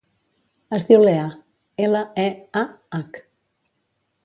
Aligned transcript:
Es 0.77 0.87
diu 0.87 1.03
Leah: 1.07 1.35
ela, 1.89 2.03
e, 2.25 2.27
a, 2.65 2.65
hac. 3.01 3.23